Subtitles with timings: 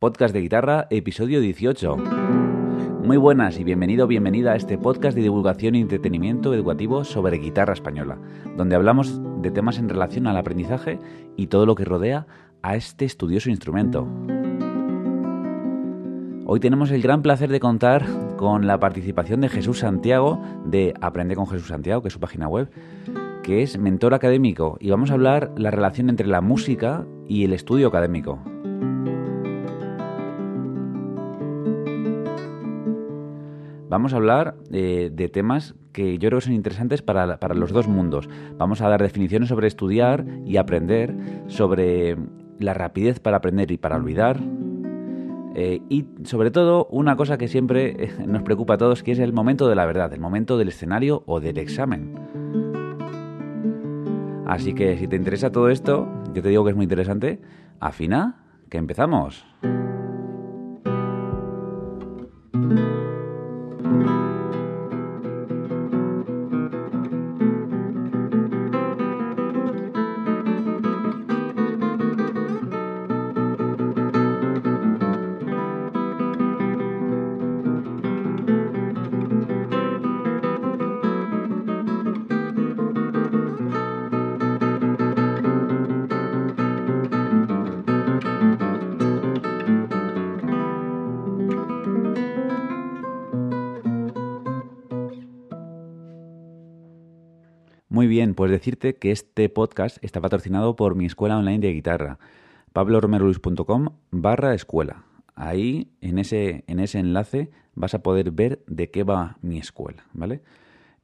[0.00, 1.98] Podcast de Guitarra, episodio 18.
[3.04, 7.74] Muy buenas y bienvenido bienvenida a este podcast de divulgación y entretenimiento educativo sobre guitarra
[7.74, 8.16] española,
[8.56, 10.98] donde hablamos de temas en relación al aprendizaje
[11.36, 12.26] y todo lo que rodea
[12.62, 14.08] a este estudioso instrumento.
[16.46, 18.06] Hoy tenemos el gran placer de contar
[18.38, 22.48] con la participación de Jesús Santiago de Aprende con Jesús Santiago, que es su página
[22.48, 22.70] web,
[23.42, 27.52] que es mentor académico, y vamos a hablar la relación entre la música y el
[27.52, 28.38] estudio académico.
[33.90, 37.88] Vamos a hablar eh, de temas que yo creo que son interesantes para, los dos
[37.88, 38.28] mundos.
[38.56, 41.12] Vamos a dar definiciones sobre estudiar y aprender,
[41.48, 42.16] sobre
[42.60, 44.38] la rapidez para aprender y para olvidar.
[45.56, 49.18] Eh, y sobre todo una cosa que siempre eh, nos preocupa a todos, que es
[49.18, 52.14] el momento de la verdad, el momento del escenario o del examen.
[54.46, 57.40] Así que si te interesa todo esto, yo te digo que es muy interesante,
[57.80, 59.44] afina, que empezamos.
[98.10, 102.18] Bien, pues decirte que este podcast está patrocinado por mi escuela online de guitarra,
[102.72, 105.04] pabloromeroluis.com barra escuela.
[105.36, 110.06] Ahí, en ese, en ese enlace, vas a poder ver de qué va mi escuela,
[110.12, 110.42] ¿vale?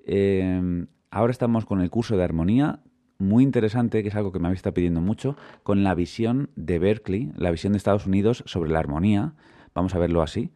[0.05, 2.81] Em, ahora estamos con el curso de armonía,
[3.19, 6.81] muy interesante, que es algo que me habéis estado pidiendo mucho, con la visión de
[6.81, 9.35] Berkeley, la visión de Estados Unidos sobre la armonía,
[9.75, 10.51] vamos a verlo así,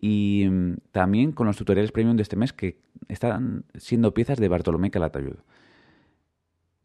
[0.00, 4.46] y mm, también con los tutoriales premium de este mes que están siendo piezas de
[4.46, 5.38] Bartolomé Calatayud.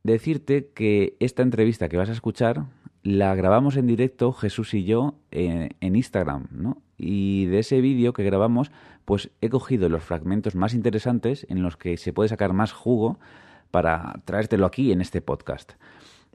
[0.04, 2.66] Decirte que esta entrevista que vas a escuchar
[3.04, 6.82] la grabamos en directo Jesús y yo en, Instagram, ¿no?
[6.98, 8.72] Y de ese vídeo que grabamos,
[9.06, 13.20] pues he cogido los fragmentos más interesantes en los que se puede sacar más jugo
[13.72, 15.74] para traértelo aquí en este podcast.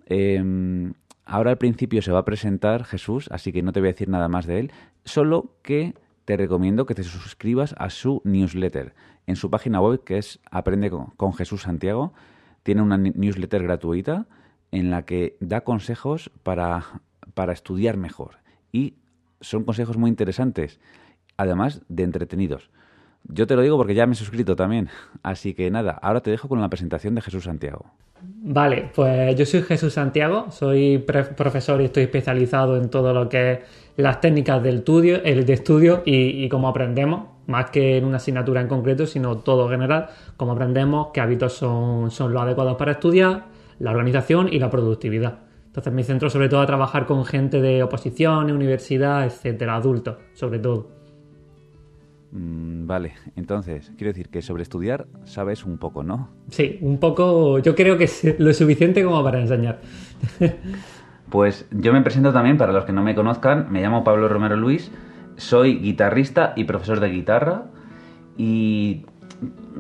[0.07, 0.95] Em,
[1.25, 4.09] ahora al principio se va a presentar Jesús, así que no te voy a decir
[4.09, 4.73] nada más de él,
[5.05, 5.95] solo que
[6.25, 8.95] te recomiendo que te suscribas a su newsletter
[9.27, 12.15] en su página web que es Aprende con Jesús Santiago
[12.63, 14.27] tiene una newsletter gratuita
[14.71, 17.03] en la que da consejos para,
[17.35, 18.37] para estudiar mejor.
[18.73, 18.95] Y
[19.41, 20.81] son consejos muy interesantes,
[21.37, 22.71] además de entretenidos.
[23.25, 24.89] Yo te lo digo porque ya me he suscrito también.
[25.23, 27.87] Así que nada, ahora te dejo con la presentación de Jesús Santiago.
[28.25, 33.53] Vale, pues yo soy Jesús Santiago, soy profesor y estoy especializado en todo lo que
[33.53, 33.59] es
[33.97, 38.17] las técnicas del estudio, el de estudio y, y cómo aprendemos más que en una
[38.17, 42.93] asignatura en concreto, sino todo general, como aprendemos qué hábitos son, son los adecuados para
[42.93, 43.47] estudiar,
[43.79, 45.41] la organización y la productividad.
[45.67, 50.59] Entonces me centro sobre todo a trabajar con gente de oposiciones, universidad, etcétera, adultos, sobre
[50.59, 51.03] todo.
[52.33, 56.31] Mm, vale, entonces, quiero decir que sobre estudiar sabes un poco, ¿no?
[56.49, 59.81] Sí, un poco, yo creo que es lo suficiente como para enseñar.
[61.31, 64.57] pues yo me presento también, para los que no me conozcan, me llamo Pablo Romero
[64.57, 64.91] Luis,
[65.37, 67.65] soy guitarrista y profesor de guitarra
[68.37, 69.07] y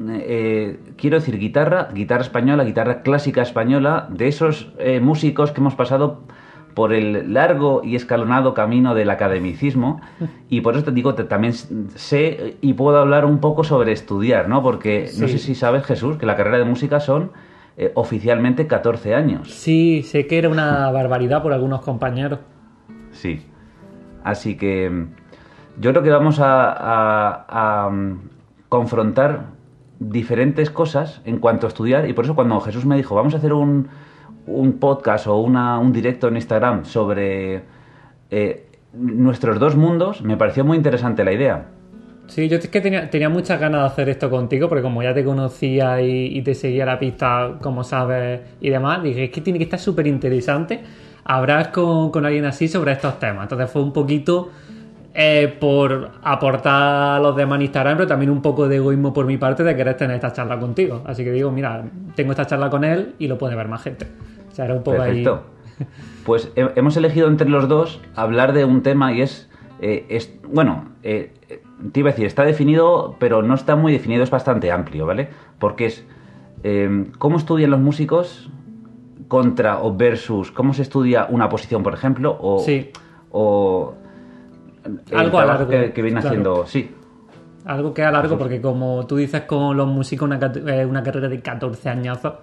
[0.09, 5.75] eh, quiero decir guitarra, guitarra española, guitarra clásica española, de esos eh, músicos que hemos
[5.75, 6.23] pasado
[6.75, 10.01] por el largo y escalonado camino del academicismo
[10.49, 14.63] y por eso te digo, también sé y puedo hablar un poco sobre estudiar, ¿no?
[14.63, 17.33] Porque no sé si sabes, Jesús, que la carrera de música son
[17.77, 19.51] eh, oficialmente 14 años.
[19.51, 22.39] Sí, sé que era una barbaridad por algunos compañeros.
[23.11, 23.43] Sí,
[24.25, 25.07] así que
[25.81, 28.17] yo creo que vamos a, mm,
[28.69, 29.47] confrontar
[29.99, 33.37] diferentes cosas en cuanto a estudiar y por eso cuando Jesús me dijo, vamos a
[33.39, 33.89] hacer un,
[34.81, 37.63] podcast o un directo en Instagram sobre
[38.31, 41.67] eh, nuestros dos mundos, me pareció muy interesante la idea.
[42.27, 45.23] Sí, yo es que tenía, muchas ganas de hacer esto contigo, porque como ya te
[45.25, 49.65] conocía y, te seguía la pista, como sabes, y demás, dije, es que tiene que
[49.65, 50.81] estar súper interesante
[51.25, 53.45] hablar con alguien así sobre estos temas.
[53.45, 54.51] Entonces fue un poquito
[55.15, 59.27] eh, por aportar a los demás en Instagram, pero también un poco de egoísmo por
[59.27, 61.03] mi parte de querer tener esta charla contigo.
[61.05, 64.07] Así que digo, mira, tengo esta charla con él y lo puede ver más gente.
[64.51, 65.43] O sea, era un poco Perfecto.
[66.25, 69.51] Pues hemos elegido entre los dos hablar de un tema y es,
[69.81, 71.33] eh, bueno, eh,
[71.91, 75.29] te iba a decir, está definido, pero no está muy definido, es bastante amplio, ¿vale?
[75.59, 76.07] Porque es
[77.19, 78.51] cómo estudian los músicos
[79.27, 82.91] contra o versus cómo se estudia una posición, por ejemplo, o, sí.
[83.31, 83.95] o
[85.15, 85.69] algo a largo.
[85.69, 86.29] que, que viene claro.
[86.29, 86.95] haciendo, sí.
[87.65, 91.29] Algo que a largo, porque como tú dices con los músicos, una, eh, una carrera
[91.29, 92.35] de 14 añazos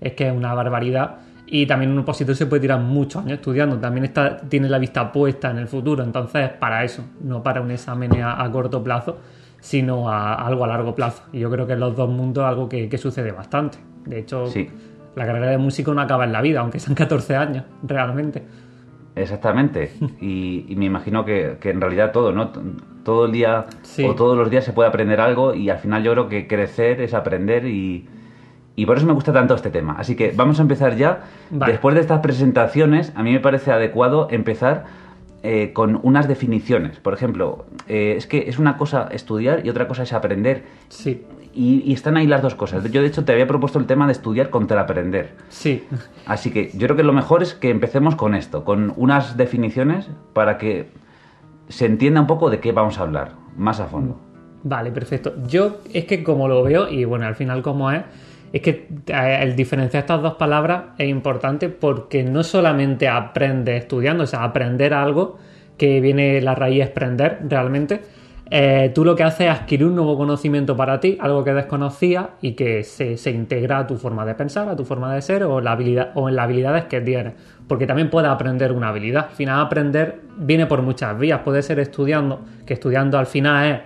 [0.00, 1.16] es que es una barbaridad.
[1.50, 3.78] Y también un opositor se puede tirar muchos años estudiando.
[3.78, 6.04] También está, tiene la vista puesta en el futuro.
[6.04, 9.16] Entonces, para eso, no para un examen a, a corto plazo,
[9.58, 11.22] sino a, algo a largo plazo.
[11.32, 13.78] Y yo creo que en los dos mundos es algo que, que sucede bastante.
[14.04, 14.68] De hecho, Sí.
[15.16, 18.42] la carrera de músico no acaba en la vida, aunque sean 14 años, realmente.
[19.18, 19.90] Exactamente.
[20.20, 22.50] Y, y me imagino que, que en realidad todo, ¿no?
[23.04, 24.04] Todo el día Sí.
[24.04, 27.00] o todos los días se puede aprender algo y al final yo creo que crecer
[27.00, 28.06] es aprender y,
[28.76, 29.96] y por eso me gusta tanto este tema.
[29.98, 31.24] Así que vamos a empezar ya.
[31.50, 31.72] Vale.
[31.72, 34.84] Después de estas presentaciones, a mí me parece adecuado empezar
[35.42, 36.98] eh, con unas definiciones.
[36.98, 40.64] Por ejemplo, eh, es que es una cosa estudiar y otra cosa es aprender.
[40.88, 41.22] Sí,
[41.60, 42.88] Y, y están ahí las dos cosas.
[42.88, 45.32] Yo, de hecho, te había propuesto el tema de estudiar contra aprender.
[45.48, 45.84] sí.
[46.24, 50.08] Así que yo creo que lo mejor es que empecemos con esto, con unas definiciones
[50.34, 50.90] para que
[51.68, 54.20] se entienda un poco de qué vamos a hablar más a fondo.
[54.62, 55.34] Vale, perfecto.
[55.46, 58.02] Yo es que como lo veo, y bueno, al final como es,
[58.52, 64.26] es que el diferenciar estas dos palabras es importante porque no solamente aprendes estudiando, o
[64.26, 65.38] sea, aprender algo,
[65.76, 68.00] que viene la raíz es aprender realmente,
[68.50, 72.28] eh, tú lo que haces es adquirir un nuevo conocimiento para ti, algo que desconocías
[72.40, 75.44] y que se, se integra a tu forma de pensar, a tu forma de ser
[75.44, 77.34] o, la habilidad, o en las habilidades que tienes.
[77.66, 79.26] Porque también puedes aprender una habilidad.
[79.30, 81.40] Al final aprender viene por muchas vías.
[81.44, 83.80] Puede ser estudiando, que estudiando al final es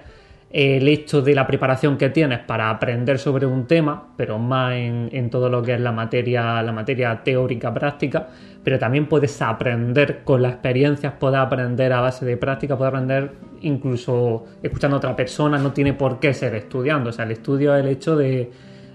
[0.53, 5.09] el hecho de la preparación que tienes para aprender sobre un tema, pero más en,
[5.11, 8.29] en todo lo que es la materia, la materia teórica práctica,
[8.63, 13.33] pero también puedes aprender con las experiencias, puedes aprender a base de práctica, puedes aprender
[13.63, 17.75] incluso escuchando a otra persona, no tiene por qué ser estudiando, o sea, el estudio
[17.75, 18.51] es el hecho de,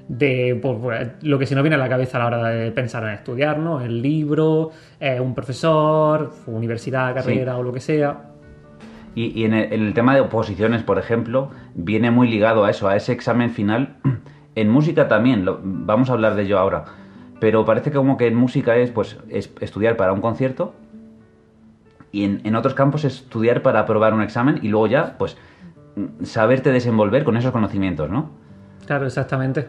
[0.08, 2.72] de pues, pues, lo que se nos viene a la cabeza a la hora de
[2.72, 3.82] pensar en estudiar, ¿no?
[3.82, 8.37] El libro, eh, un profesor, universidad, carrera o lo que sea.
[9.20, 13.14] Y, en, el, tema de oposiciones, por ejemplo, viene muy ligado a eso, a ese
[13.14, 13.98] examen final.
[14.54, 15.46] En música también,
[15.86, 16.86] vamos a hablar de ello ahora,
[17.40, 20.74] pero parece como que en música es pues es estudiar para un concierto
[22.12, 25.38] y en, en otros campos es estudiar para aprobar un examen y luego ya pues
[25.96, 28.32] mm, saberte desenvolver con esos conocimientos, ¿no?
[28.88, 29.68] Claro, exactamente.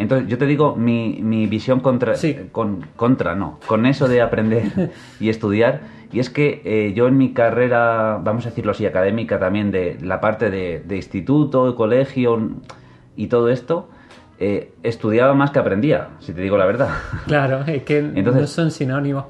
[0.00, 2.36] Entonces, yo te digo mi, mi visión contra, Sí.
[2.52, 5.80] con, contra, no, con eso de aprender y estudiar.
[6.12, 9.96] Y es que eh, yo en mi carrera, vamos a decirlo así, académica también, de
[10.02, 12.50] la parte de, de instituto, colegio
[13.16, 13.88] y todo esto,
[14.38, 16.88] eh, estudiaba más que aprendía, si te digo la verdad.
[17.26, 19.26] Claro, es que Entonces- no son sinónimos.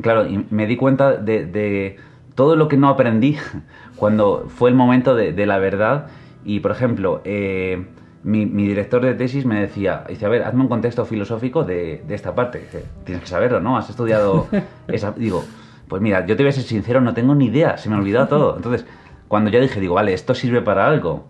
[0.00, 1.96] Claro, y me di cuenta de, de
[2.34, 3.36] todo lo que no aprendí
[3.96, 6.06] cuando fue el momento de, de la verdad.
[6.44, 7.84] Y, por ejemplo, eh,
[8.24, 12.02] mi, mi director de tesis me decía, dice, a ver, hazme un contexto filosófico de,
[12.06, 12.60] de esta parte.
[12.60, 13.76] Dice, Tienes que saberlo, ¿no?
[13.76, 14.46] Has estudiado
[14.88, 15.12] esa...
[15.12, 15.44] Digo,
[15.88, 17.98] pues mira, yo te voy a ser sincero, no tengo ni idea, se me ha
[17.98, 18.56] olvidado todo.
[18.56, 18.86] Entonces,
[19.28, 21.26] cuando ya dije, digo, vale, esto sirve para algo,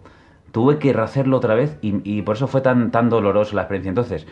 [0.52, 3.88] tuve que rehacerlo otra vez y, y por eso fue tan, tan dolorosa la experiencia.
[3.88, 4.26] Entonces,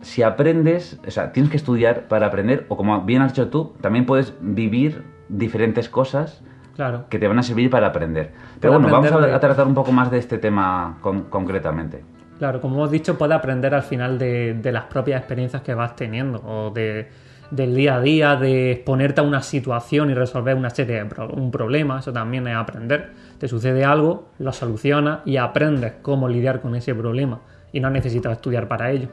[0.00, 3.72] si aprendes, o sea, tienes que estudiar para aprender, o como bien has dicho tú,
[3.80, 6.42] también puedes vivir diferentes cosas
[6.78, 7.06] Claro.
[7.10, 8.30] que te van a servir para aprender.
[8.60, 12.04] Pero Para bueno, vamos a, tratar un poco más de este tema con- concretamente.
[12.38, 15.96] Claro, como hemos dicho, puedes aprender al final de, de las propias experiencias que vas
[15.96, 17.08] teniendo o de,
[17.50, 21.28] del día a día, de exponerte a una situación y resolver una serie de pro-
[21.30, 21.98] un problema.
[21.98, 23.10] Eso también es aprender.
[23.40, 27.40] Te sucede algo, lo solucionas y aprendes cómo lidiar con ese problema.
[27.72, 29.08] Y no necesitas estudiar para ello.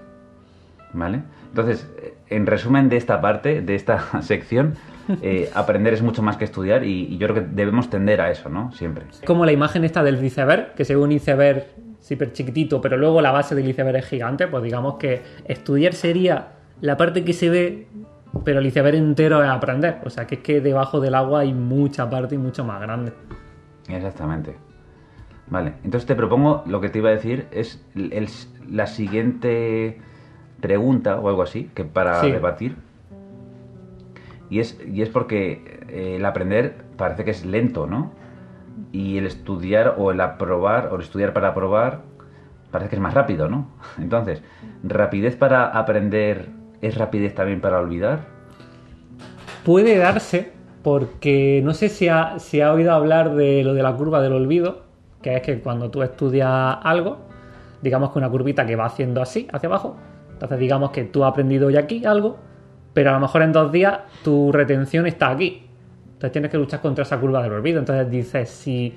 [0.94, 1.24] ¿Vale?
[1.56, 1.90] Entonces,
[2.30, 4.74] en resumen de esta parte, de esta sección,
[5.22, 8.30] eh, aprender es mucho más que estudiar y, y yo creo que debemos tender a
[8.30, 8.74] eso, ¿no?
[8.74, 9.06] Siempre.
[9.26, 11.66] Como la imagen esta del iceberg, que según iceberg
[12.02, 16.50] súper chiquitito, pero luego la base del iceberg es gigante, pues digamos que estudiar sería
[16.82, 17.88] la parte que se ve,
[18.44, 20.00] pero el iceberg entero es aprender.
[20.04, 23.14] O sea que es que debajo del agua hay mucha parte y mucho más grande.
[23.88, 24.58] Exactamente.
[25.48, 28.28] Vale, entonces te propongo, lo que te iba a decir es el- el-
[28.70, 30.02] la siguiente
[30.66, 32.32] pregunta o algo así, que para Sí.
[32.32, 32.76] debatir.
[34.50, 38.12] Y es, y es porque eh, el aprender parece que es lento, ¿no?
[38.92, 42.02] Y el estudiar o el aprobar o el estudiar para aprobar
[42.72, 43.68] parece que es más rápido, ¿no?
[44.00, 44.42] Entonces,
[44.84, 46.50] ¿rapidez para aprender
[46.82, 48.20] es rapidez también para olvidar?
[49.64, 50.52] Puede darse
[50.84, 54.34] porque no sé si ha, si ha oído hablar de lo de la curva del
[54.34, 54.84] olvido,
[55.22, 57.18] que es que cuando tú estudias algo,
[57.82, 59.96] digamos que una curvita que va haciendo así, hacia abajo,
[60.36, 62.38] entonces digamos que tú has aprendido hoy aquí algo,
[62.94, 65.66] pero a lo mejor en dos días tu retención está aquí.
[66.06, 67.80] Entonces tienes que luchar contra esa curva del olvido.
[67.80, 68.94] Entonces dices, si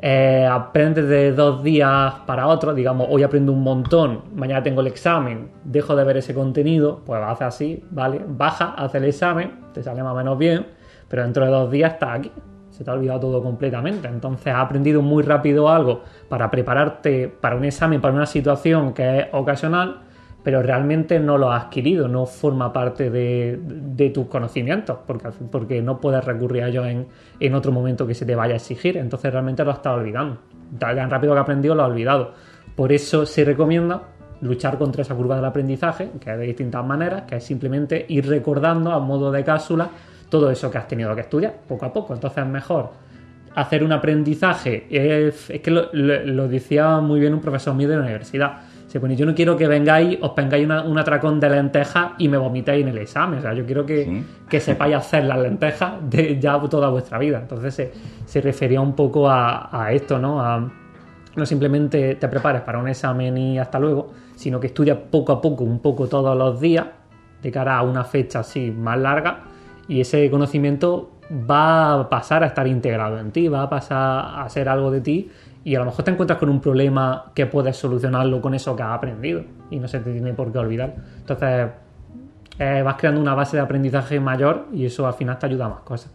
[0.00, 4.86] eh, aprendes de dos días para otro, digamos, hoy aprendo un montón, mañana tengo el
[4.86, 8.20] examen, dejo de ver ese contenido, pues hace así, ¿vale?
[8.26, 10.66] Baja, hace el examen, te sale más o menos bien,
[11.08, 12.32] pero dentro de dos días estás aquí.
[12.70, 14.08] Se te ha olvidado todo completamente.
[14.08, 19.18] Entonces has aprendido muy rápido algo para prepararte para un examen, para una situación que
[19.18, 20.09] es ocasional,
[20.42, 26.00] pero realmente no lo has adquirido, no forma parte de, tus conocimientos, porque, porque no
[26.00, 27.06] puedes recurrir a ellos en,
[27.38, 28.96] en, otro momento que se te vaya a exigir.
[28.96, 30.38] Entonces realmente lo has estado olvidando.
[30.78, 32.32] Tan rápido que aprendido lo has olvidado.
[32.74, 34.02] Por eso se recomienda
[34.40, 38.26] luchar contra esa curva del aprendizaje, que hay de distintas maneras, que es simplemente ir
[38.26, 39.90] recordando a modo de cápsula
[40.30, 42.14] todo eso que has tenido que estudiar poco a poco.
[42.14, 42.90] Entonces es mejor
[43.54, 44.86] hacer un aprendizaje.
[44.90, 48.60] Es, que lo, decía muy bien un profesor mío de la universidad.
[48.90, 52.36] Se pone, yo no quiero que vengáis, os vengáis un atracón de lentejas y me
[52.36, 53.38] vomitéis en el examen.
[53.38, 54.24] O sea, yo quiero que,
[54.58, 57.38] sepáis hacer las lentejas de ya toda vuestra vida.
[57.38, 57.92] Entonces
[58.24, 60.40] se, refería un poco a, a esto, ¿no?
[60.40, 60.68] A,
[61.36, 65.40] no simplemente te prepares para un examen y hasta luego, sino que estudias poco a
[65.40, 66.86] poco, un poco todos los días,
[67.40, 69.44] de cara a una fecha así más larga,
[69.86, 74.48] y ese conocimiento va a pasar a estar integrado en ti, va a pasar a
[74.48, 75.30] ser algo de ti,
[75.64, 78.82] y a lo mejor te encuentras con un problema que puedes solucionarlo con eso que
[78.82, 80.94] has aprendido, y no se te tiene por qué olvidar.
[81.18, 81.68] Entonces,
[82.58, 85.68] eh, vas creando una base de aprendizaje mayor y eso al final te ayuda a
[85.68, 86.12] más cosas.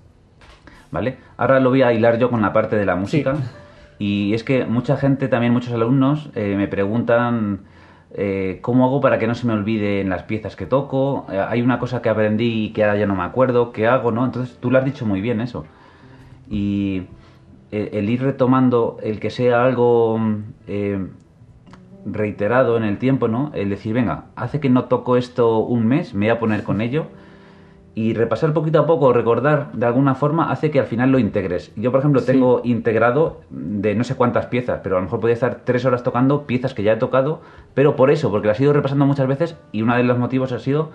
[0.92, 3.36] Vale, ahora lo voy a hilar yo con la parte de la música.
[3.98, 7.62] Y es que mucha gente, también muchos alumnos, eh, me preguntan
[8.14, 11.25] eh, cómo hago para que no se me olviden las piezas que toco.
[11.32, 14.12] Eh, hay una cosa que aprendí y que ahora ya no me acuerdo, ¿qué hago?
[14.12, 14.25] ¿no?
[14.25, 15.66] Entonces tú lo has dicho muy bien eso.
[16.50, 17.04] Y
[17.72, 20.20] el, ir retomando, el que sea algo
[22.06, 23.52] reiterado en el tiempo, ¿no?
[23.54, 26.82] El decir, venga, hace que no toco esto un mes, me voy a poner con
[26.82, 27.08] ello
[27.96, 31.72] y repasar poquito a poco, recordar de alguna forma, hace que al final lo integres.
[31.78, 35.34] Yo, por ejemplo, tengo integrado de no sé cuántas piezas, pero a lo mejor podría
[35.34, 37.42] estar tres horas tocando piezas que ya he tocado,
[37.74, 40.52] pero por eso, porque las he ido repasando muchas veces y uno de los motivos
[40.52, 40.92] ha sido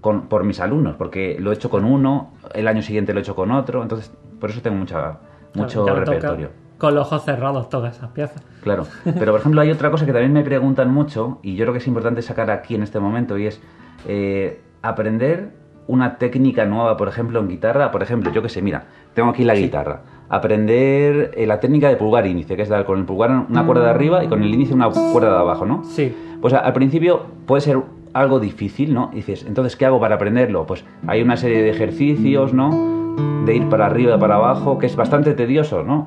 [0.00, 3.22] con, por mis alumnos, porque lo he hecho con uno, el año siguiente lo he
[3.22, 5.18] hecho con otro, entonces por eso tengo mucha,
[5.54, 6.50] mucho repertorio.
[6.78, 8.42] Con los ojos cerrados todas esas piezas.
[8.62, 11.72] Claro, pero por ejemplo hay otra cosa que también me preguntan mucho y yo creo
[11.72, 13.60] que es importante sacar aquí en este momento y es
[14.06, 15.50] eh, aprender
[15.86, 19.42] una técnica nueva, por ejemplo, en guitarra, por ejemplo, yo que sé, mira, tengo aquí
[19.44, 20.02] la guitarra.
[20.28, 23.84] Aprender eh, la técnica de pulgar índice, que es dar con el pulgar una cuerda
[23.84, 25.82] de arriba y con el índice una cuerda de abajo, ¿no?
[25.84, 26.14] Sí.
[26.40, 27.78] Pues al principio puede ser
[28.12, 29.10] algo difícil, ¿no?
[29.12, 30.66] dices, entonces, ¿qué hago para aprenderlo?
[30.66, 33.09] Pues hay una serie de ejercicios, ¿no?
[33.44, 36.06] De ir para arriba, y para abajo, que es bastante tedioso, ¿no?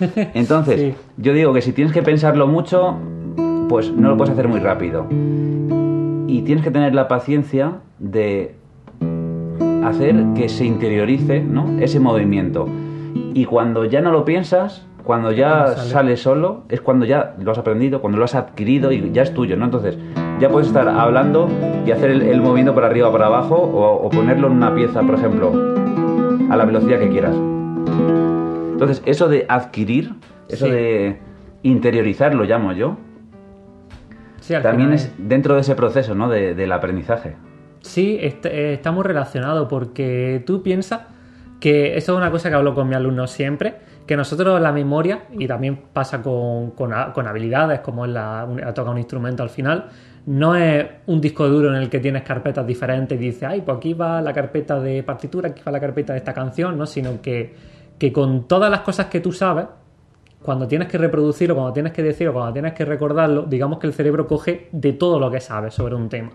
[0.34, 2.96] Entonces, yo digo que si tienes que pensarlo mucho,
[3.68, 5.06] pues no lo puedes hacer muy rápido.
[6.26, 8.54] Y tienes que tener la paciencia de
[9.84, 11.78] hacer que se interiorice ¿no?
[11.80, 12.68] ese movimiento.
[13.34, 16.16] Y cuando ya no lo piensas, cuando ya sale.
[16.16, 19.56] solo, es cuando ya lo has aprendido, cuando lo has adquirido y ya es tuyo,
[19.56, 19.64] ¿no?
[19.64, 19.98] Entonces,
[20.38, 21.48] ya puedes estar hablando
[21.86, 25.16] y hacer el, movimiento para arriba o para abajo o, ponerlo en una pieza, por
[25.16, 25.79] ejemplo,
[26.50, 27.34] a la velocidad que quieras.
[28.72, 30.14] Entonces, eso de adquirir,
[30.48, 31.18] eso de
[31.62, 32.96] interiorizar, lo llamo yo,
[34.62, 36.28] también es dentro de ese proceso, ¿no?
[36.28, 37.36] del aprendizaje.
[37.82, 41.02] Sí, eh, está muy relacionado porque tú piensas
[41.60, 43.76] que eso es una cosa que hablo con mis alumnos siempre,
[44.06, 48.98] que nosotros la memoria, y también pasa con, con, habilidades como es la, tocar un
[48.98, 49.88] instrumento al final,
[50.26, 53.76] no es un disco duro en el que tienes carpetas diferentes y dices, ay, pues
[53.76, 56.86] aquí va la carpeta de partitura, aquí va la carpeta de esta canción, ¿no?
[56.86, 57.54] Sino que,
[57.98, 59.66] que con todas las cosas que tú sabes,
[60.42, 63.92] cuando tienes que reproducirlo, cuando tienes que decirlo, cuando tienes que recordarlo, digamos que el
[63.92, 66.30] cerebro coge de todo lo que sabes sobre un tema.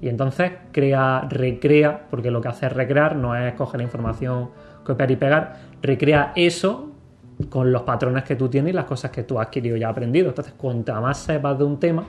[0.00, 4.50] Y entonces crea, recrea, porque lo que hace es recrear, no es coger la información,
[4.82, 6.90] copiar y pegar, recrea eso
[7.48, 10.28] con los patrones que tú tienes y las cosas que tú has adquirido y aprendido.
[10.28, 12.04] Entonces, cuanto más sepas de un tema,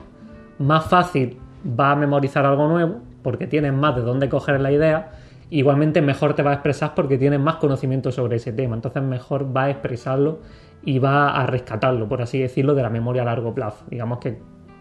[0.58, 1.38] más fácil
[1.78, 5.12] va a memorizar algo nuevo, porque tienes más de dónde coger la idea.
[5.50, 8.74] Igualmente mejor te va a expresar porque tienes más conocimiento sobre ese tema.
[8.76, 10.40] Entonces mejor va a expresarlo
[10.84, 13.84] y va a rescatarlo, por así decirlo, de la memoria a largo plazo.
[13.90, 14.38] Digamos que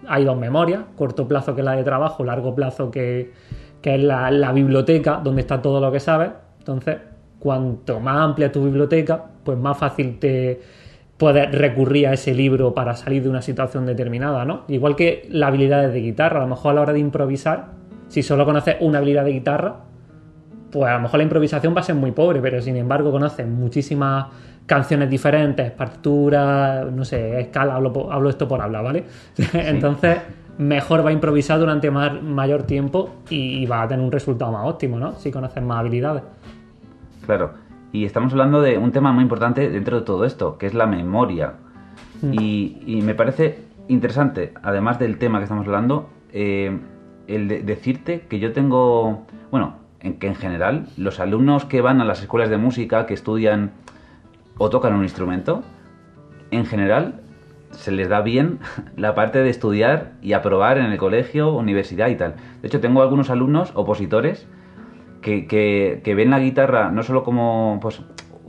[0.08, 3.32] hay dos memorias, corto plazo que es la de trabajo, largo plazo que,
[3.82, 6.32] es la, biblioteca donde está todo lo que sabes.
[6.60, 6.98] Entonces,
[7.40, 10.62] cuanto más amplia tu biblioteca, pues más fácil te
[11.18, 14.64] puedes recurrir a ese libro para salir de una situación determinada, ¿no?
[14.68, 17.68] Igual que las habilidades de guitarra, a lo mejor a la hora de improvisar,
[18.08, 19.76] si solo conoces una habilidad de guitarra,
[20.72, 23.48] pues a lo mejor la improvisación va a ser muy pobre, pero sin embargo conoces
[23.48, 24.26] muchísimas
[24.66, 29.06] canciones diferentes, partituras, no sé, escala, hablo, esto por hablar, ¿vale?
[29.54, 30.18] Entonces,
[30.58, 35.00] mejor va a improvisar durante mayor tiempo y, va a tener un resultado más óptimo,
[35.00, 35.14] ¿no?
[35.14, 36.24] Si conoces más habilidades.
[37.26, 37.54] Claro,
[37.96, 40.86] y estamos hablando de un tema muy importante dentro de todo esto, que es la
[40.86, 41.54] memoria.
[42.22, 42.34] Mm.
[42.34, 46.78] Y, me parece interesante, además del tema que estamos hablando, eh,
[47.28, 52.02] el de decirte que yo tengo, bueno, en que en general los alumnos que van
[52.02, 53.72] a las escuelas de música, que estudian
[54.58, 55.64] o tocan un instrumento,
[56.52, 57.22] en general
[57.72, 58.60] se les da bien
[58.98, 62.36] la parte de estudiar y aprobar en el colegio, universidad y tal.
[62.62, 64.48] De hecho, tengo algunos alumnos opositores
[65.26, 68.02] que, que, ven la guitarra no solo como pues,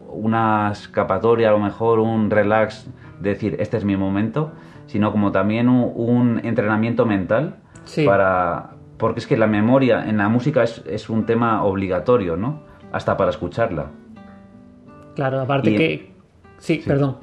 [0.09, 2.91] una escapatoria, a lo mejor un relax,
[3.21, 4.53] de decir, este es mi momento,
[4.87, 7.57] sino como también un, entrenamiento mental
[8.05, 8.73] para...
[8.99, 12.63] Porque es que la memoria en la música es, es, un tema obligatorio, ¿no?
[12.93, 13.87] Hasta para escucharla.
[15.15, 16.13] Claro, aparte que...
[16.59, 17.17] sí, perdón.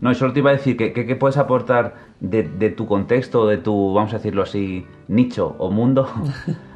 [0.00, 3.58] No, y solo te iba a decir que, que, puedes aportar de, tu contexto, de
[3.58, 6.08] tu, vamos a decirlo así, nicho o mundo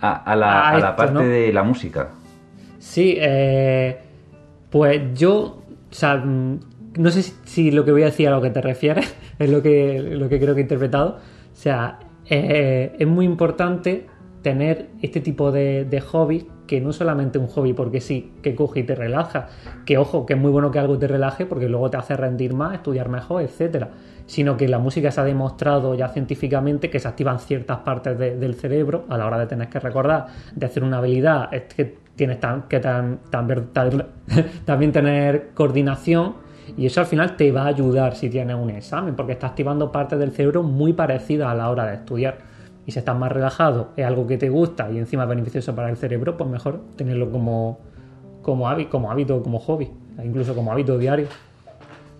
[0.00, 2.10] a, la, parte de la música.
[2.78, 3.98] Sí, eh,
[4.70, 6.60] pues yo, o sea, mm,
[6.98, 9.62] no sé si, lo que voy a decir a lo que te refieres, es lo
[9.62, 11.18] que, lo que creo que he interpretado.
[11.52, 14.06] O sea, eh, es muy importante
[14.42, 18.80] tener este tipo de, de hobby que no solamente un hobby porque sí, que coge
[18.80, 19.48] y te relaja,
[19.84, 22.54] que ojo, que es muy bueno que algo te relaje porque luego te hace rendir
[22.54, 23.90] más, estudiar mejor, etcétera,
[24.26, 28.54] sino que la música se ha demostrado ya científicamente que se activan ciertas partes del
[28.54, 32.38] cerebro a la hora de tener que recordar, de hacer una habilidad, es que tienes
[32.68, 32.80] que
[34.64, 36.44] también tener coordinación
[36.76, 39.92] y eso al final te va a ayudar si tienes un examen porque está activando
[39.92, 42.53] partes del cerebro muy parecidas a la hora de estudiar
[42.86, 45.90] y si estás más relajado, es algo que te gusta y encima es beneficioso para
[45.90, 47.80] el cerebro, pues mejor tenerlo como,
[48.42, 49.90] como, hábito, como hábito, como hobby,
[50.22, 51.26] incluso como hábito diario.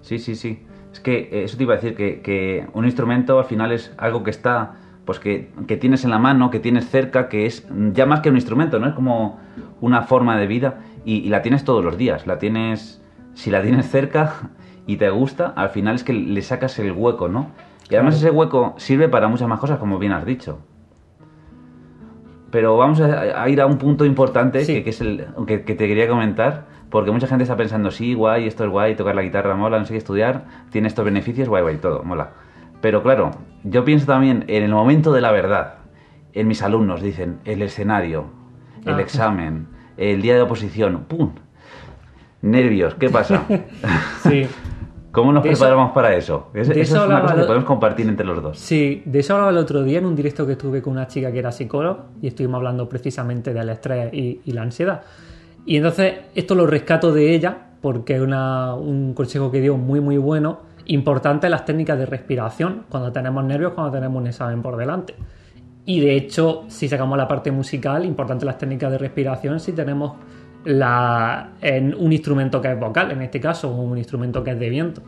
[0.01, 0.65] Sí, sí, sí.
[0.93, 4.23] Es que eh, eso te iba a decir, que, un instrumento al final es algo
[4.23, 8.21] que está, pues que, tienes en la mano, que tienes cerca, que es ya más
[8.21, 8.89] que un instrumento, ¿no?
[8.89, 9.39] Es como
[9.81, 12.27] una forma de vida y, y la tienes todos los días.
[12.27, 13.03] La tienes,
[13.35, 14.51] si la tienes cerca
[14.87, 17.51] y te gusta, al final es que le sacas el hueco, ¿no?
[17.95, 20.59] Y además ese hueco sirve para muchas más cosas, como bien has dicho.
[22.51, 26.67] Pero vamos a, ir a un punto importante que, es el que, te quería comentar,
[26.91, 29.85] porque mucha gente está pensando, sí, guay, esto es guay, tocar la guitarra mola, no
[29.85, 32.31] sé qué estudiar, tiene estos beneficios, guay, guay, todo, mola.
[32.81, 33.31] Pero claro,
[33.63, 35.75] yo pienso también en el momento de la verdad.
[36.33, 38.25] En mis alumnos dicen, el escenario,
[38.87, 39.03] el ah.
[39.03, 41.31] examen, el día de oposición, ¡pum!
[42.43, 43.45] Nervios, ¿qué pasa?
[44.25, 44.49] sí.
[45.15, 46.49] ¿Cómo nos preparamos para eso?
[46.53, 48.59] eso, es una cosa que podemos compartir entre los dos.
[48.59, 51.31] Sí, de eso hablaba el otro día en un directo que estuve con una chica
[51.31, 55.03] que era psicóloga y estuvimos hablando precisamente del estrés y, la ansiedad.
[55.65, 60.17] Y entonces esto lo rescato de ella porque es un consejo que dio muy muy
[60.19, 65.15] bueno, importante las técnicas de respiración cuando tenemos nervios, cuando tenemos un examen por delante.
[65.87, 70.15] Y de hecho, si sacamos la parte musical, importante las técnicas de respiración si tenemos
[70.65, 74.69] la, en un instrumento que es vocal, en este caso, un instrumento que es de
[74.69, 75.03] viento.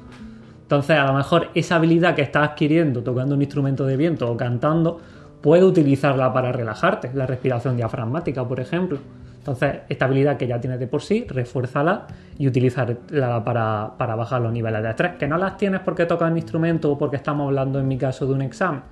[0.63, 4.37] Entonces, a lo mejor esa habilidad que estás adquiriendo tocando un instrumento de viento o
[4.37, 5.01] cantando,
[5.41, 8.99] puedes utilizarla para relajarte, la respiración diafragmática, por ejemplo.
[9.39, 14.43] Entonces, esta habilidad que ya tienes de por sí, refuérzala y utilizarla para, para bajar
[14.43, 15.13] los niveles de estrés.
[15.21, 18.27] Que no las tienes porque tocas un instrumento o porque estamos hablando, en mi caso,
[18.27, 18.83] de un examen.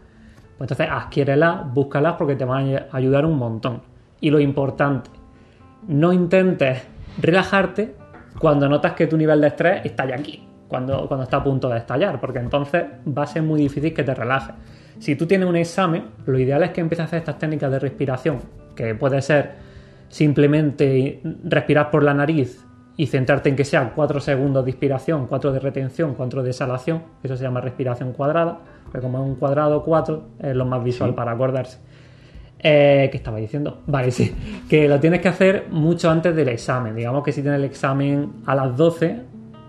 [0.57, 3.83] Pues entonces, adquiérelas, búscalas porque te van a ayudar un montón.
[4.21, 5.11] Y lo importante,
[5.89, 6.83] no intentes
[7.21, 7.95] relajarte
[8.39, 11.69] cuando notas que tu nivel de estrés está ya aquí, cuando, cuando está a punto
[11.69, 14.55] de estallar, porque entonces va a ser muy difícil que te relajes.
[14.99, 17.79] Si tú tienes un examen, lo ideal es que empieces a hacer estas técnicas de
[17.79, 18.41] respiración,
[18.75, 19.53] que puede ser
[20.09, 22.65] simplemente respirar por la nariz
[22.97, 27.03] y centrarte en que sean 4 segundos de inspiración, 4 de retención, 4 de exhalación,
[27.23, 28.61] eso se llama respiración cuadrada,
[28.93, 31.79] pero como es un cuadrado 4 es lo más visual para acordarse.
[32.67, 33.83] Eh, ¿Qué estaba diciendo?
[33.87, 34.35] Vale, sí.
[34.69, 36.97] Que lo tienes que hacer mucho antes del examen.
[36.97, 39.21] Digamos que si tienes el examen a las 12,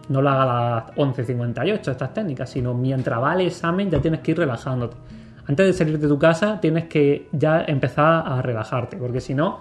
[0.08, 4.22] no lo hagas a las 11.58 estas técnicas, sino mientras va el examen ya tienes
[4.22, 4.96] que ir relajándote.
[5.46, 9.60] Antes de salir de tu casa tienes que ya empezar a relajarte, porque si no,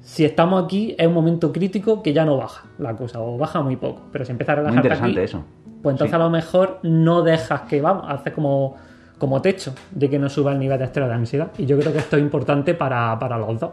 [0.00, 3.62] si estamos aquí es un momento crítico que ya no baja la cosa, o baja
[3.62, 4.02] muy poco.
[4.12, 5.44] Pero si empiezas a relajarte muy interesante eso.
[5.82, 8.76] pues entonces a lo mejor no dejas que, vamos, haces como
[9.20, 11.52] como techo de que no suba el nivel de estrés de ansiedad.
[11.58, 13.70] Y yo creo que esto es importante para, los dos.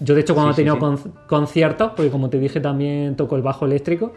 [0.00, 0.78] Yo, de hecho, cuando he tenido
[1.26, 4.12] conciertos, porque como te dije, también toco el bajo eléctrico,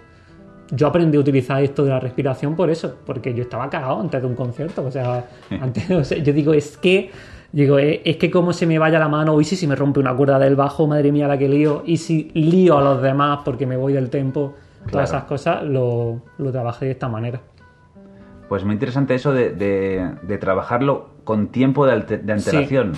[0.71, 4.21] yo aprendí a utilizar esto de la respiración por eso, porque yo estaba cagado antes
[4.21, 4.83] de un concierto.
[4.83, 5.27] O sea,
[5.61, 7.11] antes, yo digo, es que.
[7.53, 10.15] Digo, es, que como se me vaya la mano, y si, si me rompe una
[10.15, 13.65] cuerda del bajo, madre mía la que lío, y si lío a los demás porque
[13.65, 14.53] me voy del tempo,
[14.89, 17.41] todas esas cosas, lo, lo trabajé de esta manera.
[18.51, 22.91] Pues muy interesante eso de, trabajarlo con tiempo de, antelación.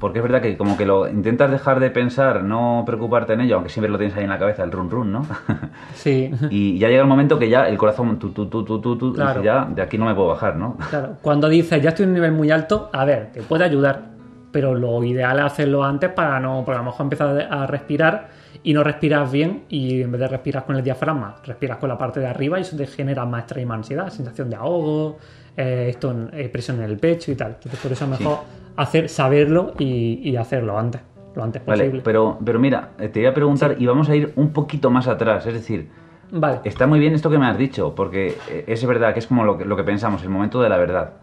[0.00, 3.54] Porque es verdad que como que lo intentas dejar de pensar, no preocuparte en ello,
[3.54, 5.24] aunque siempre lo tienes ahí en la cabeza, el run run, ¿no?
[5.94, 6.32] Sí.
[6.50, 9.14] y ya llega el momento que ya el corazón, tú, tú, tú, tú, tú, tú
[9.44, 10.76] ya de aquí no me puedo bajar, ¿no?
[10.90, 11.16] Claro.
[11.22, 14.06] Cuando dices, ya estoy en un nivel muy alto, a ver, te puede ayudar.
[14.50, 18.30] pero lo ideal es hacerlo antes para no, porque a lo mejor empezar a respirar
[18.64, 21.98] y no respiras bien y en vez de respirar con el diafragma, respiras con la
[21.98, 25.18] parte de arriba y eso te genera más estrés y más ansiedad, sensación de ahogo,
[25.56, 27.54] eh, esto eh, presión en el pecho y tal.
[27.54, 28.38] Entonces por eso es mejor
[28.76, 31.00] hacer, saberlo y, hacerlo antes,
[31.34, 32.02] lo antes posible.
[32.04, 35.08] Pero, pero mira, eh, te voy a preguntar y vamos a ir un poquito más
[35.08, 35.88] atrás, es decir,
[36.30, 36.60] vale.
[36.64, 39.58] está muy bien esto que me has dicho, porque es verdad que es como lo
[39.58, 41.14] que, lo que pensamos, el momento de la verdad.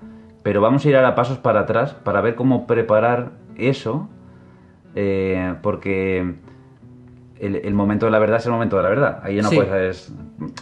[0.44, 4.10] Pero vamos a ir a pasos para atrás para ver cómo preparar eso,
[5.62, 6.36] porque
[7.40, 9.20] el, momento de la verdad es el momento de la verdad.
[9.24, 10.12] Ahí no puedes.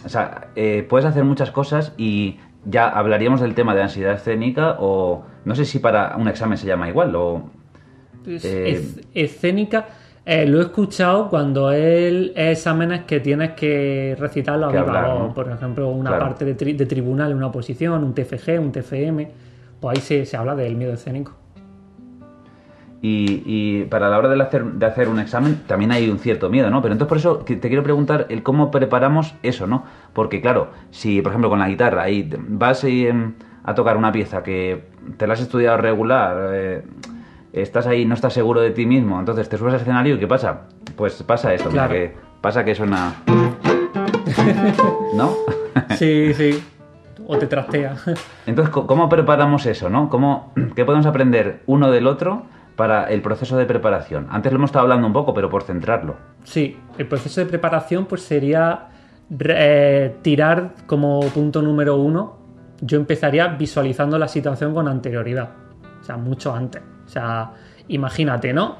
[0.04, 4.76] O sea, eh, puedes hacer muchas cosas y ya hablaríamos del tema de ansiedad escénica
[4.78, 7.50] o no sé si para un examen se llama igual o.
[8.24, 9.86] Pues, eh, escénica.
[10.24, 15.88] Eh, lo he escuchado cuando él es exámenes que tienes que recitarlo a Por ejemplo,
[15.88, 19.30] una parte de, de, tribunal, una oposición, un TFG, un TFM.
[19.80, 21.34] Pues ahí se, se habla del miedo escénico.
[23.00, 26.68] Y, para la hora de hacer, de hacer un examen también hay un cierto miedo,
[26.68, 26.82] ¿no?
[26.82, 29.84] Pero entonces por eso te quiero preguntar el cómo preparamos eso, ¿no?
[30.12, 32.84] Porque claro, si por ejemplo con la guitarra ahí vas
[33.64, 36.82] a tocar una pieza que te la has estudiado regular, eh,
[37.52, 40.26] estás ahí, no estás seguro de ti mismo, entonces te subes al escenario y ¿qué
[40.26, 40.62] pasa?
[40.96, 43.14] Pues pasa eso, que pasa que suena...
[45.14, 45.34] ¿No?
[45.96, 46.62] sí, sí.
[47.26, 47.94] O te trastea.
[48.46, 50.08] Entonces, ¿cómo preparamos eso, no?
[50.08, 52.46] ¿Cómo, ¿Qué podemos aprender uno del otro?
[52.78, 54.28] Para el proceso de preparación?
[54.30, 56.14] Antes lo hemos estado hablando un poco, pero por centrarlo.
[56.44, 58.86] Sí, el proceso de preparación pues sería
[59.36, 62.38] eh, tirar como punto número uno.
[62.80, 65.50] Yo empezaría visualizando la situación con anterioridad,
[66.00, 66.80] o sea, mucho antes.
[67.04, 67.50] O sea,
[67.88, 68.76] imagínate, ¿no?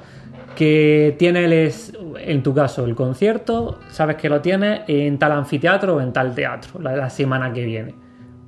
[0.55, 6.01] Que tienes, en tu caso, el concierto, sabes que lo tienes en tal anfiteatro o
[6.01, 7.97] en tal teatro, la, la semana que viene.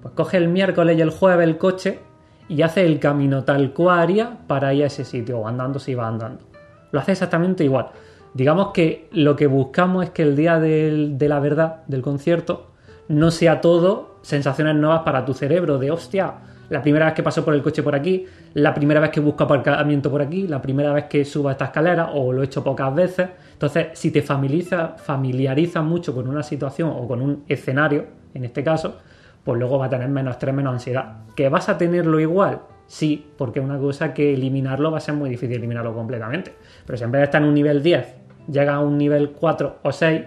[0.01, 2.10] Pues coge el miércoles y el jueves el coche
[2.51, 6.09] y hace el camino tal cual para ir a ese sitio, o andando si va
[6.09, 6.45] andando.
[6.91, 7.87] Lo hace exactamente igual.
[8.35, 12.73] Digamos que lo que buscamos es que el día de la verdad del concierto
[13.07, 16.35] no sea todo sensaciones nuevas para tu cerebro, de hostia,
[16.71, 19.45] la primera vez que paso por el coche por aquí, la primera vez que busco
[19.45, 22.93] aparcamiento por aquí, la primera vez que subo esta escalera o lo he hecho pocas
[22.93, 23.29] veces.
[23.53, 28.65] Entonces, si te familiarizas familiariza mucho con una situación o con un escenario, en este
[28.65, 28.99] caso,
[29.45, 31.25] pues luego va a tener menos estrés, menos ansiedad.
[31.35, 32.61] ¿Que vas a tenerlo igual?
[32.87, 36.55] Sí, porque una cosa que eliminarlo va a ser muy difícil eliminarlo completamente.
[36.85, 38.15] Pero si en vez de estar en un nivel 10
[38.51, 40.23] llega a un nivel 4 o 6,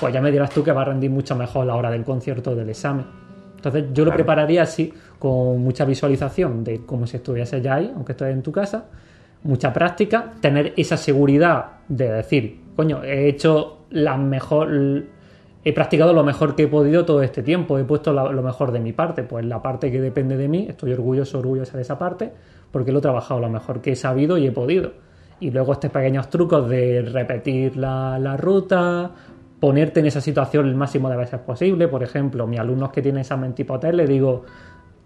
[0.00, 2.50] pues ya me dirás tú que va a rendir mucho mejor la hora del concierto
[2.50, 3.06] o del examen.
[3.56, 8.12] Entonces yo lo prepararía así, con mucha visualización de cómo si estuviese ya ahí, aunque
[8.12, 8.86] estés en tu casa,
[9.44, 15.04] mucha práctica, tener esa seguridad de decir, coño, he hecho la mejor
[15.64, 18.80] he practicado lo mejor que he podido todo este tiempo, he puesto lo mejor de
[18.80, 22.32] mi parte, pues la parte que depende de mí, estoy orgulloso, orgullosa de esa parte,
[22.70, 24.92] porque lo he trabajado lo mejor que he sabido y he podido.
[25.38, 29.10] Y luego estos pequeños trucos de repetir la, ruta,
[29.60, 31.88] ponerte en esa situación el máximo de veces posible.
[31.88, 34.44] Por ejemplo, mis alumnos que tienen examen tipo T, le digo,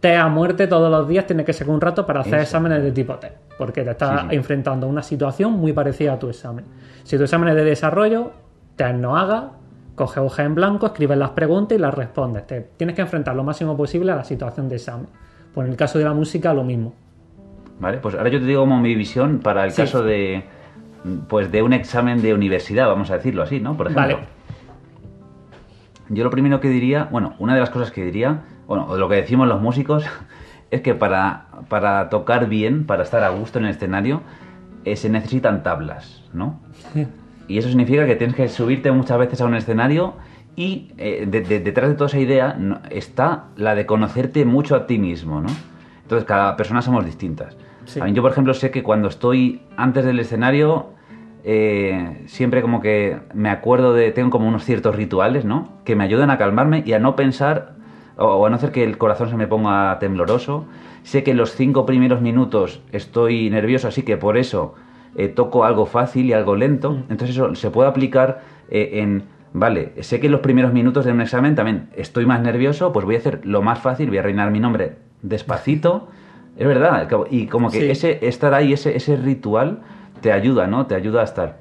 [0.00, 2.92] te a muerte todos los días tienes que sacar un rato para hacer exámenes de
[2.92, 6.64] tipo T, porque te estás enfrentando a una situación muy parecida a tu examen.
[7.02, 8.30] Si tu examen es de desarrollo,
[8.76, 9.52] te no haga,
[9.96, 12.46] Coge hoja en blanco, escribes las preguntas y las respondes.
[12.46, 15.09] Te tienes que enfrentar lo máximo posible a la situación de examen.
[15.54, 16.92] Pues en el caso de la música, lo mismo.
[17.80, 20.44] Vale, pues ahora yo te digo como mi visión para el caso de
[21.28, 23.76] pues de un examen de universidad, vamos a decirlo así, ¿no?
[23.76, 24.16] Por ejemplo.
[24.16, 24.28] Vale.
[26.09, 29.16] Yo lo primero que diría, bueno, una de las cosas que diría, bueno, lo que
[29.16, 30.04] decimos los músicos,
[30.70, 34.20] es que para, para tocar bien, para estar a gusto en el escenario,
[34.85, 36.61] eh, se necesitan tablas, ¿no?
[37.48, 40.14] Y eso significa que tienes que subirte muchas veces a un escenario
[40.56, 42.59] y eh, detrás de toda esa idea
[42.90, 45.48] está la de conocerte mucho a ti mismo, ¿no?
[46.02, 47.56] Entonces cada persona somos distintas.
[48.12, 50.90] yo, por ejemplo, sé que cuando estoy antes del escenario,
[51.44, 55.68] eh, siempre como que me acuerdo de, tengo como unos ciertos rituales, ¿no?
[55.85, 57.74] Que me ayudan a calmarme y a no pensar
[58.16, 60.66] o, a no hacer que el corazón se me ponga tembloroso.
[61.02, 64.74] Sé que los cinco primeros minutos estoy nervioso, así que por eso
[65.16, 66.92] eh, toco algo fácil y algo lento.
[66.92, 67.05] Mm.
[67.11, 71.12] Entonces eso se puede aplicar eh, en, vale, sé que en los primeros minutos de
[71.12, 74.22] un examen también estoy más nervioso, pues voy a hacer lo más fácil, voy a
[74.22, 76.09] reinar mi nombre despacito.
[76.57, 79.81] Es verdad, y como que ese estar ahí, ese, ese ritual,
[80.22, 80.87] te ayuda, ¿no?
[80.87, 81.59] Te ayuda a estar.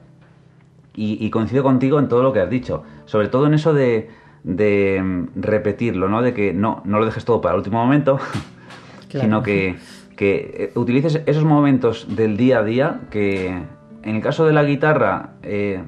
[0.96, 4.10] Y, coincido contigo en todo lo que has dicho, sobre todo en eso de,
[4.46, 6.22] de mm, repetirlo, ¿no?
[6.22, 8.20] De que no, no lo dejes todo para el último momento,
[9.10, 9.76] sino que
[10.16, 13.48] que eh, utilices esos momentos del día a día que
[14.04, 15.84] en el caso de la guitarra eh,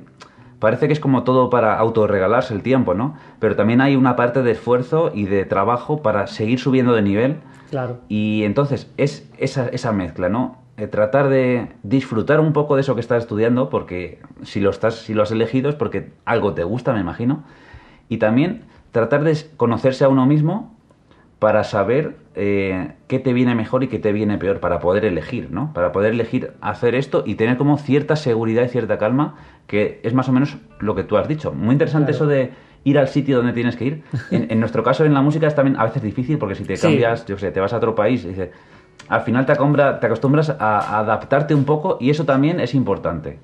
[0.59, 3.15] parece que es como todo para autorregalarse el tiempo, ¿no?
[3.39, 7.37] Pero también hay una parte de esfuerzo y de trabajo para seguir subiendo de nivel.
[7.69, 7.97] Claro.
[8.07, 10.57] Y entonces es esa, esa mezcla, ¿no?
[10.77, 14.95] eh, tratar de disfrutar un poco de eso que estás estudiando, porque si lo, estás,
[14.95, 17.43] si lo has elegido es porque algo te gusta, me imagino.
[18.09, 20.75] Y también tratar de conocerse a uno mismo
[21.39, 25.52] para saber eh, qué te viene mejor y qué te viene peor, para poder elegir,
[25.52, 25.73] ¿no?
[25.73, 30.13] Para poder elegir hacer esto y tener como cierta seguridad y cierta calma, que es
[30.13, 31.52] más o menos lo que tú has dicho.
[31.52, 32.52] Muy interesante eso de
[32.84, 34.04] ir al sitio donde tienes que ir.
[34.32, 37.26] En, nuestro caso, en la música es también a veces difícil porque si te cambias,
[37.26, 38.50] yo sé, te vas a otro país, y dices,
[39.10, 43.39] al final te, te acostumbras a, adaptarte un poco y eso también es importante.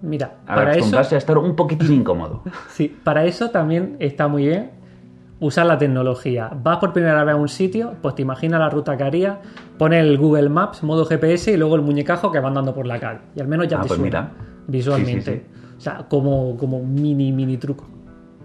[0.00, 2.42] Mira, a para acostumbrarse a estar un poquitín incómodo.
[2.68, 4.77] Sí, para eso también está muy bien
[5.40, 6.50] usar la tecnología.
[6.62, 9.40] Vas por primera vez a un sitio, pues te imaginas la ruta que haría,
[9.76, 12.98] pones el Google Maps, modo GPS y luego el muñecajo que va andando por la
[12.98, 13.20] calle.
[13.34, 14.30] Y al menos ya ah, te pues mira.
[14.66, 15.46] visualmente.
[15.76, 17.86] O sea, como, como mini, mini truco.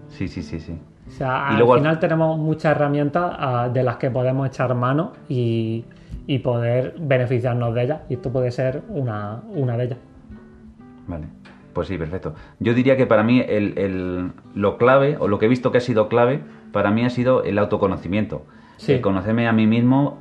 [0.08, 0.78] Sí, sí, sí, sí.
[1.06, 5.84] O sea, al final tenemos muchas herramientas ah, de las que podemos echar mano y,
[6.26, 8.00] y, poder beneficiarnos de ellas.
[8.08, 9.98] Y esto puede ser una, una de ellas.
[11.06, 11.26] Vale.
[11.74, 12.34] Pues sí, perfecto.
[12.60, 15.78] Yo diría que para mí el, el, lo clave, o lo que he visto que
[15.78, 16.42] ha sido clave,
[16.74, 18.44] para mí ha sido el autoconocimiento.
[18.86, 20.18] El conocerme a mí mismo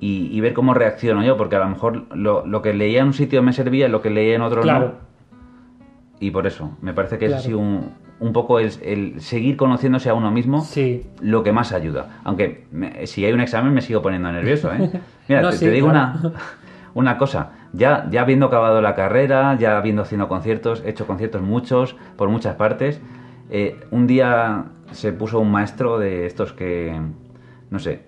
[0.00, 3.14] y, ver cómo reacciono yo, porque a lo mejor lo, lo, que leía en un
[3.14, 4.92] sitio me servía, lo que leía en otro no.
[6.18, 10.08] Y por eso, me parece que es así un, un poco el, el, seguir conociéndose
[10.08, 11.06] a uno mismo sí.
[11.20, 12.20] lo que más ayuda.
[12.24, 12.64] Aunque
[13.04, 14.90] si hay un examen me sigo poniendo nervioso, ¿eh?
[15.28, 16.32] Mira, te, digo una,
[16.94, 17.50] una cosa.
[17.72, 22.30] Ya, ya habiendo acabado la carrera, ya habiendo haciendo conciertos, he hecho conciertos muchos, por
[22.30, 23.00] muchas partes,
[23.56, 27.00] eh, un día se puso un maestro de estos que,
[27.70, 28.00] no sé,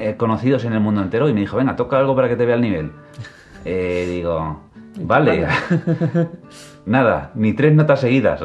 [0.00, 2.44] eh, conocidos en el mundo entero y me dijo, venga, toca algo para que te
[2.44, 2.90] vea el nivel.
[3.64, 4.60] Eh, digo,
[5.02, 5.46] vale.
[6.86, 8.40] Nada, ni tres notas seguidas.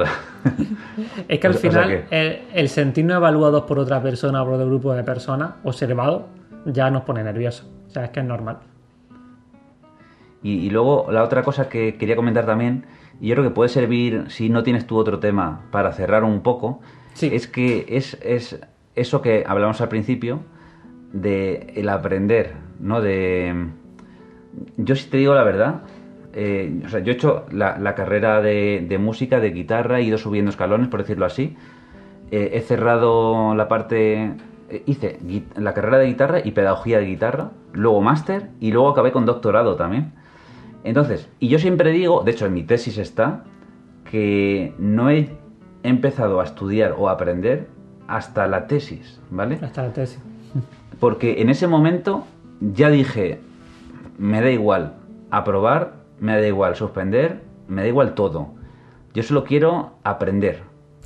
[1.28, 5.04] es que al final el, sentirnos evaluados por otra persona o por otro grupo de
[5.04, 6.28] personas, observado,
[6.66, 7.68] ya nos pone nerviosos.
[7.88, 8.60] O sea, es que es normal.
[10.44, 12.86] Y, luego la otra cosa que quería comentar también,
[13.19, 16.41] y yo creo que puede servir, si no tienes tú otro tema, para cerrar un
[16.41, 16.80] poco,
[17.19, 18.60] es que es, es,
[18.95, 20.41] eso que hablamos al principio,
[21.13, 23.01] de el aprender, ¿no?
[23.01, 23.69] De...
[24.77, 25.84] Yo si te digo la verdad,
[26.34, 30.49] eh, o sea, yo he hecho la, carrera de, música, de guitarra, he ido subiendo
[30.51, 31.56] escalones, por decirlo así.
[32.32, 34.34] Eh, he cerrado la parte
[34.69, 35.17] eh, hice
[35.56, 39.75] la carrera de guitarra y pedagogía de guitarra, luego máster y luego acabé con doctorado
[39.75, 40.13] también.
[40.88, 43.43] Entonces, y yo siempre digo, de hecho en mi tesis está,
[44.10, 45.30] que no he
[45.84, 47.67] empezado a estudiar o a aprender
[48.08, 49.60] hasta la tesis, ¿vale?
[49.62, 50.19] Hasta la tesis.
[51.02, 52.23] Porque en ese momento
[52.62, 53.41] ya dije,
[54.17, 54.93] me da igual
[55.30, 58.54] aprobar, me da igual suspender, me da igual todo.
[59.13, 60.62] Yo solo quiero aprender.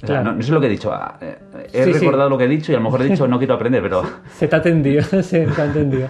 [0.07, 0.93] no, sé lo que he dicho.
[0.93, 1.39] Ah, eh,
[1.73, 3.81] he recordado lo que he dicho y a lo mejor he dicho no quiero aprender,
[3.81, 4.03] pero...
[4.37, 6.07] Se te ha atendido, se te ha entendido.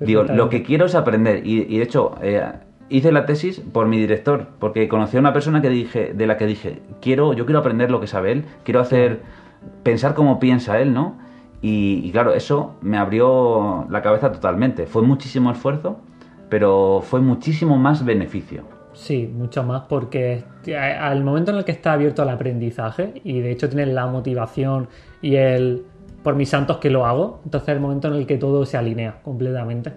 [0.00, 1.46] Digo, lo que quiero es aprender.
[1.46, 2.42] Y, de hecho, eh,
[2.90, 6.36] hice la tesis por mi director, porque conocí a una persona que dije, de la
[6.36, 9.20] que dije, quiero, yo quiero aprender lo que sabe él, quiero hacer,
[9.82, 11.16] pensar como piensa él, ¿no?
[11.62, 14.86] Y, claro, eso me abrió la cabeza totalmente.
[14.86, 15.98] Fue muchísimo esfuerzo,
[16.48, 18.62] pero fue muchísimo más beneficio.
[18.94, 20.42] Sí, mucho más, porque
[21.00, 24.88] al momento en el que está abierto al aprendizaje, y de hecho tienes la motivación
[25.22, 25.84] y el
[26.22, 28.76] por mis santos que lo hago, entonces es el momento en el que todo se
[28.76, 29.92] alinea completamente.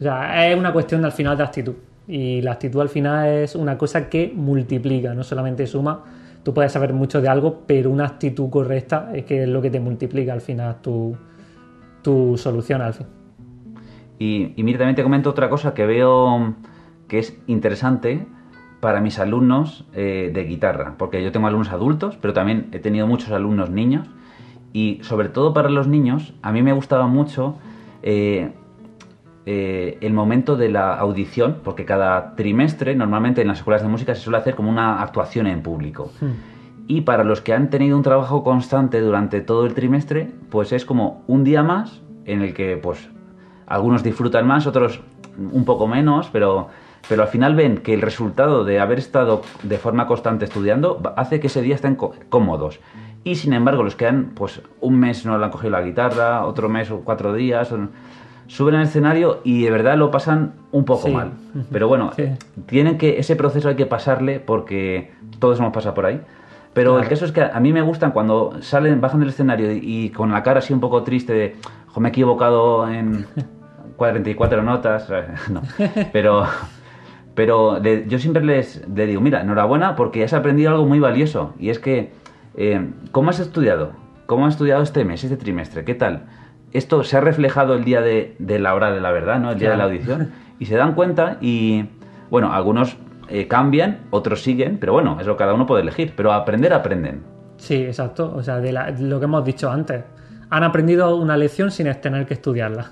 [0.00, 1.74] Es una cuestión al final de actitud.
[2.06, 6.04] Y la actitud al final es una cosa que multiplica, no solamente suma.
[6.42, 9.70] Tú puedes saber mucho de algo, pero una actitud correcta es que es lo que
[9.70, 11.16] te multiplica al final tu,
[12.02, 13.06] tu solución al fin.
[14.18, 16.54] Y, y mira, también te comento otra cosa que veo
[17.08, 18.26] que es interesante
[18.80, 23.06] para mis alumnos eh, de guitarra, porque yo tengo alumnos adultos, pero también he tenido
[23.06, 24.06] muchos alumnos niños,
[24.74, 27.56] y sobre todo para los niños, a mí me gustaba mucho
[28.02, 28.52] eh,
[29.46, 34.14] eh, el momento de la audición, porque cada trimestre normalmente en las escuelas de música
[34.14, 36.10] se suele hacer como una actuación en público.
[36.20, 36.32] Hmm.
[36.86, 40.84] Y para los que han tenido un trabajo constante durante todo el trimestre, pues es
[40.84, 43.08] como un día más en el que pues
[43.66, 45.00] algunos disfrutan más, otros
[45.36, 46.68] un poco menos, pero,
[47.08, 51.40] pero al final ven que el resultado de haber estado de forma constante estudiando hace
[51.40, 52.80] que ese día estén cómodos.
[53.24, 56.44] Y sin embargo, los que han, pues un mes no le han cogido la guitarra,
[56.44, 57.72] otro mes o cuatro días,
[58.46, 61.32] suben al escenario y de verdad lo pasan un poco mal.
[61.72, 62.12] Pero bueno,
[62.66, 66.20] tienen que, ese proceso hay que pasarle porque todos hemos pasado por ahí.
[66.72, 70.10] Pero el caso es que a mí me gustan cuando salen, bajan del escenario y,
[70.10, 71.56] con la cara así un poco triste de,
[71.96, 73.26] me he equivocado en
[73.96, 75.08] 44 notas.
[75.50, 75.62] no.
[76.12, 76.46] Pero,
[77.34, 81.54] pero yo siempre les, les, digo, mira, enhorabuena porque has aprendido algo muy valioso.
[81.58, 82.12] Y es que,
[82.56, 83.92] eh, ¿cómo has estudiado?
[84.26, 85.84] ¿Cómo has estudiado este mes, este trimestre?
[85.84, 86.24] ¿Qué tal?
[86.74, 89.52] Esto se ha reflejado el día de, la hora de la verdad, ¿no?
[89.52, 90.32] El día de la audición.
[90.58, 91.86] y se dan cuenta y,
[92.30, 92.96] bueno, algunos
[93.28, 97.22] eh, cambian, otros siguen, pero bueno, eso cada uno puede elegir, pero aprender aprenden.
[97.56, 100.02] Sí, exacto, o sea, de, lo que hemos dicho antes.
[100.50, 102.90] Han aprendido una lección sin tener que estudiarla.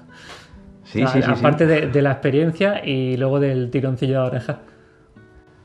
[0.85, 4.59] Sí, sí, sí, aparte De, la experiencia y luego del tironcillo de oreja.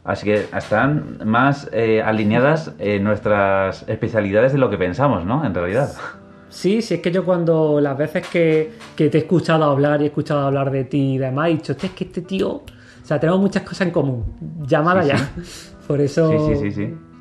[0.03, 5.45] Así que están más eh, alineadas eh, nuestras especialidades de lo que pensamos, ¿no?
[5.45, 5.89] En realidad.
[6.49, 10.07] Sí, sí, es que yo cuando las veces que, te he escuchado hablar y he
[10.07, 12.63] escuchado hablar de ti y demás, he dicho, es que este tío, o
[13.03, 14.23] sea, tenemos muchas cosas en común.
[14.65, 15.31] Llamada ya.
[15.88, 16.29] Por eso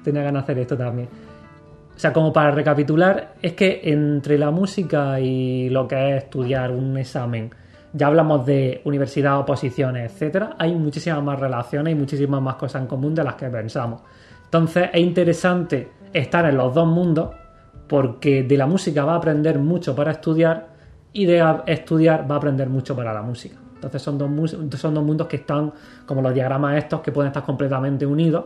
[0.03, 1.09] tenía ganas de hacer esto también.
[1.95, 6.71] O sea, como para recapitular, es que entre la música y lo que es estudiar
[6.71, 7.51] un examen,
[7.93, 12.89] ya hablamos de universidad, oposiciones, etcétera, hay muchísimas más relaciones y muchísimas más cosas en
[12.89, 14.03] común de las que pensamos.
[14.45, 17.31] Entonces es interesante estar en los dos mundos
[17.89, 20.69] porque de la música va a aprender mucho para estudiar
[21.13, 23.57] y de estudiar va a aprender mucho para la música.
[23.75, 25.73] Entonces son dos, son dos mundos que están
[26.05, 28.45] como los diagramas estos que pueden estar completamente unidos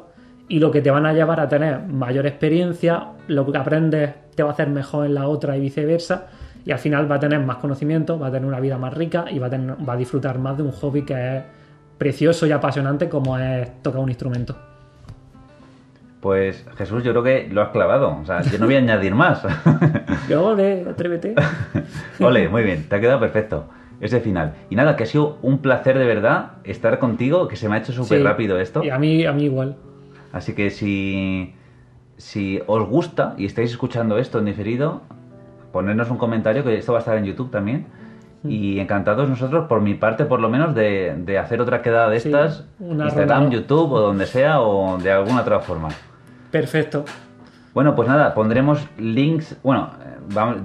[0.48, 4.42] y lo que te van a llevar a tener mayor experiencia, lo que aprendes te
[4.42, 6.26] va a hacer mejor en la otra y viceversa
[6.64, 9.24] y al final va a tener más conocimiento, va a tener una vida más rica
[9.30, 11.44] y va a, tener, va a disfrutar más de un hobby que es
[11.96, 14.69] precioso y apasionante como es tocar un instrumento.
[16.20, 18.18] Pues Jesús, yo creo que lo has clavado.
[18.20, 19.42] O sea, yo no voy a añadir más.
[20.36, 21.34] ole, atrévete.
[22.20, 23.64] ole, muy bien, te ha quedado perfecto.
[24.00, 24.54] Ese final.
[24.70, 27.78] Y nada, que ha sido un placer de verdad estar contigo, que se me ha
[27.78, 28.82] hecho súper rápido esto.
[28.82, 29.76] Y a mí, a mí igual.
[30.32, 31.54] Así que si,
[32.16, 35.02] si os gusta y estáis escuchando esto en diferido,
[35.72, 37.86] ponernos un comentario, que esto va a estar en YouTube también.
[38.42, 38.50] Mm.
[38.50, 42.64] Y encantados nosotros, por mi parte, por lo menos, de, hacer otra quedada de estas,
[42.80, 45.88] Instagram, YouTube o donde sea, o de alguna otra forma.
[46.50, 47.04] Perfecto.
[47.72, 49.56] Bueno, pues nada, pondremos links.
[49.62, 49.90] Bueno,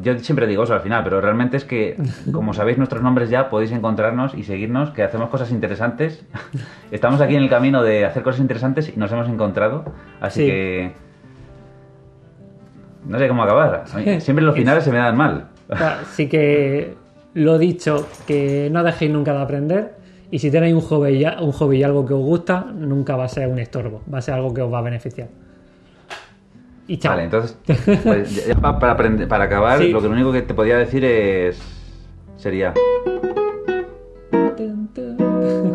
[0.01, 1.97] yo siempre digo eso al final, pero realmente es que,
[2.31, 6.25] como sabéis nuestros nombres ya, podéis encontrarnos y seguirnos, que hacemos cosas interesantes.
[6.91, 9.85] Estamos aquí en el camino de hacer cosas interesantes y nos hemos encontrado.
[10.19, 10.93] Así que.
[13.05, 13.83] No sé cómo acabar.
[14.19, 15.49] Siempre los finales se me dan mal.
[15.69, 16.95] Así que
[17.35, 19.95] lo dicho, que no dejéis nunca de aprender.
[20.31, 23.27] Y si tenéis un hobby, un hobby y algo que os gusta, nunca va a
[23.27, 25.29] ser un estorbo, va a ser algo que os va a beneficiar.
[26.87, 27.13] Y chao.
[27.13, 27.57] Vale, entonces,
[28.03, 31.61] pues, para, aprender, para acabar, lo que lo único que te podía decir es.
[32.37, 32.73] sería.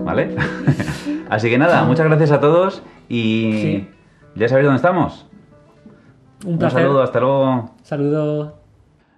[0.04, 0.36] ¿Vale?
[1.28, 3.86] Así que nada, muchas gracias a todos y
[4.34, 5.26] ya sabéis dónde estamos.
[6.44, 6.78] Un, placer.
[6.78, 7.74] un saludo, hasta luego.
[7.82, 8.54] Saludos.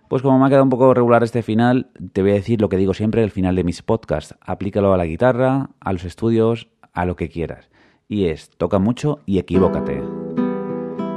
[0.09, 2.69] Pues como me ha quedado un poco regular este final, te voy a decir lo
[2.69, 4.35] que digo siempre al final de mis podcasts.
[4.43, 7.71] Aplícalo a la guitarra, a los estudios, a lo que quieras.
[8.09, 10.03] Y es, toca mucho y equivócate.